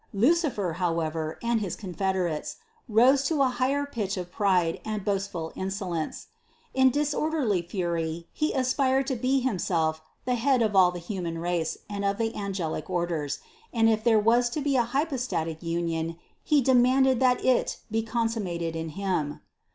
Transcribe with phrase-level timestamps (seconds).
[0.15, 2.55] Lucifer, however, and his confederates,
[2.89, 6.25] rose to a higher pitch of pride and boastful insolence.
[6.73, 11.37] In dis orderly fury he aspired to be himself the head of all the human
[11.37, 13.41] race and of the angelic orders,
[13.71, 18.27] and if there was to be a hypostatic union, he demanded that it be con
[18.27, 19.41] summated in him.